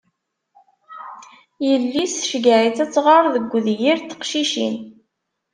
Yelli-s 1.67 2.13
tceyyeɛ-itt 2.19 2.83
ad 2.83 2.91
tɣer 2.93 3.23
deg 3.35 3.53
udyir 3.57 3.97
n 4.01 4.05
teqcicin. 4.09 4.75